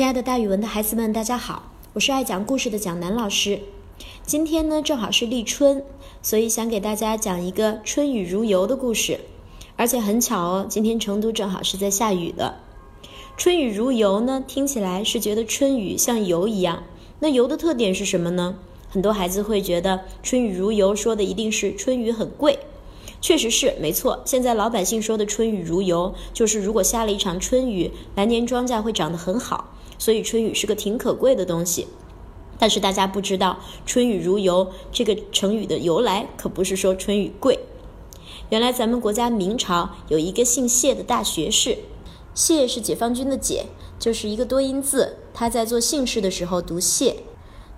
[0.00, 3.60] 亲爱的，大语文的孩子们，大家好，我是爱讲故事的蒋楠老师。
[4.24, 5.84] 今天呢，正好是立春，
[6.22, 9.20] 所以想给大家讲一个春雨如油的故事。
[9.76, 12.60] 而且很巧哦，今天成都正好是在下雨的。
[13.36, 16.82] 春雨如油呢，听起来是觉得春雨像油一样。
[17.18, 18.56] 那油的特点是什么呢？
[18.88, 22.58] 很多孩子会觉得春雨如油说的一定是春雨很贵。
[23.20, 31.86] 确实是没错，现在老百姓说的“春雨如油”，就是如果下了一场春雨，来年庄稼会长得很好，所以春雨是个挺可贵的东西。
[32.58, 37.58] 但是大家不知道“春雨如油”这个成语的由来，可不是说春雨贵。
[38.48, 41.78] 原来咱们国家明朝有一个姓谢的大学士，
[42.34, 43.66] 谢是解放军的解，
[43.98, 47.16] 就是一个多音字，他在做姓氏的时候读谢。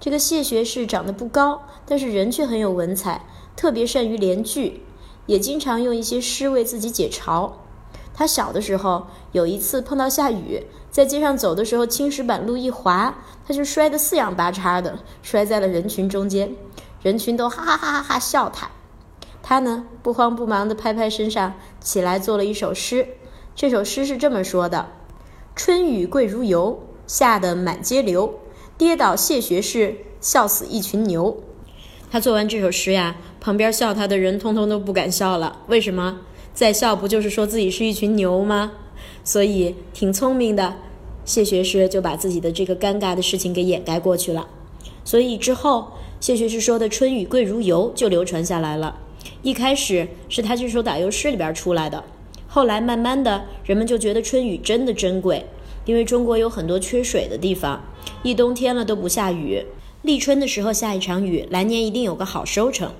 [0.00, 4.82] 这个谢学士长得不高，但是人却很有文采，特别善于连句。
[5.26, 7.52] 也经常用一些诗为自己解嘲。
[8.14, 13.14] 他小的时候有一次碰到下雨，在街上走的时候，青石板路一滑，
[13.46, 16.54] 他就摔得四仰八叉的，摔在了人群中间。
[17.02, 18.70] 人群都哈哈哈哈哈笑他。
[19.42, 23.08] 他呢不慌不忙地拍拍身上，起来做了一首诗。
[23.56, 24.88] 这首诗是这么说的
[25.56, 28.38] ：“春雨贵如油，下得满街流，
[28.78, 31.42] 跌倒谢学士，笑死一群牛。”
[32.12, 35.58] 他做完这首诗呀，旁边笑他的人通通都不敢笑了。
[35.66, 36.20] 为什么？
[36.54, 38.70] 在笑不就是说自己是一群牛吗？
[39.24, 40.76] 所以挺聪明的，
[41.24, 44.46] 谢学士就把自己的这个尴尬的事情给掩盖过去了。
[45.02, 45.88] 所以之后，
[46.20, 49.00] 谢学士说的“春雨贵如油”就流传下来了。
[49.42, 52.04] 一开始是他这首打油诗里边出来的，
[52.46, 55.44] 后来慢慢的，人们就觉得春雨真的珍贵，
[55.84, 57.82] 因为中国有很多缺水的地方，
[58.22, 59.64] 一冬天了都不下雨。
[60.02, 62.92] 立春的时候下一场雨，来年一定有个好收成。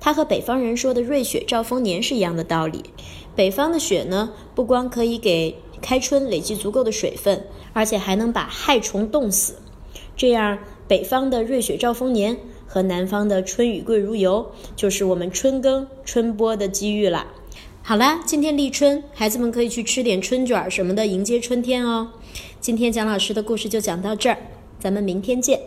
[0.00, 2.82] 它和北方人说的“瑞雪兆丰年”是一样的道理。
[3.36, 9.56] 北方的雪呢，不光可以给开春累积足够的水分，而且还能把害虫冻死。
[10.16, 17.26] 这样，北方的“瑞雪兆丰年”和南方的“春雨贵如油”，就是我们春耕春播的机遇了。
[17.82, 22.12] 好啦，今天立春，孩子们可以去吃点春卷什么的，迎接春天哦。
[22.60, 24.38] 今天蒋老师的故事就讲到这儿，
[24.78, 25.60] 咱们明天见。